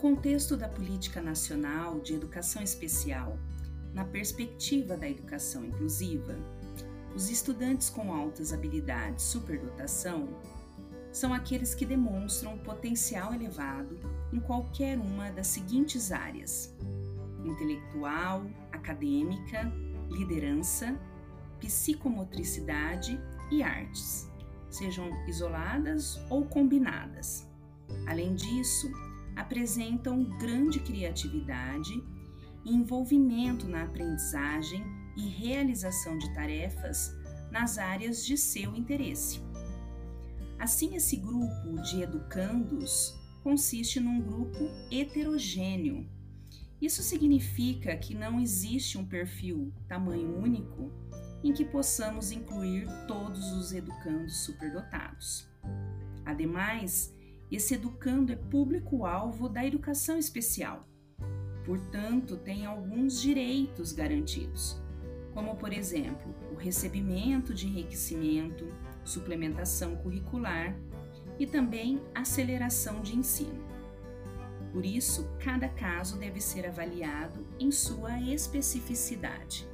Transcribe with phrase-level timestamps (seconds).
[0.00, 3.38] contexto da Política Nacional de Educação Especial,
[3.92, 6.38] na perspectiva da educação inclusiva,
[7.14, 10.28] os estudantes com altas habilidades superdotação
[11.12, 13.98] são aqueles que demonstram potencial elevado
[14.32, 16.74] em qualquer uma das seguintes áreas:
[17.44, 19.70] intelectual, acadêmica,
[20.08, 20.98] liderança,
[21.58, 23.20] psicomotricidade
[23.50, 24.30] e artes,
[24.70, 27.46] sejam isoladas ou combinadas.
[28.06, 28.90] Além disso,
[29.40, 31.92] apresentam grande criatividade
[32.64, 34.84] envolvimento na aprendizagem
[35.16, 37.14] e realização de tarefas
[37.50, 39.40] nas áreas de seu interesse.
[40.58, 46.06] Assim, esse grupo de educandos consiste num grupo heterogêneo.
[46.80, 50.92] Isso significa que não existe um perfil tamanho único
[51.42, 55.48] em que possamos incluir todos os educandos superdotados.
[56.26, 57.14] Ademais,
[57.50, 60.88] esse educando é público-alvo da educação especial,
[61.64, 64.80] portanto, tem alguns direitos garantidos,
[65.34, 68.66] como, por exemplo, o recebimento de enriquecimento,
[69.04, 70.76] suplementação curricular
[71.38, 73.64] e também aceleração de ensino.
[74.72, 79.68] Por isso, cada caso deve ser avaliado em sua especificidade.